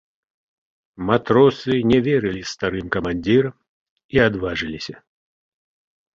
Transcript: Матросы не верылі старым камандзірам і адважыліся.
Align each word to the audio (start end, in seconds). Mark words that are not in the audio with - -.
Матросы 1.09 1.73
не 1.91 1.99
верылі 2.07 2.41
старым 2.53 2.85
камандзірам 2.97 3.55
і 4.19 4.25
адважыліся. 4.27 4.95